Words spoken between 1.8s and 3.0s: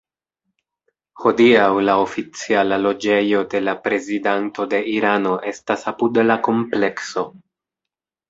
la oficiala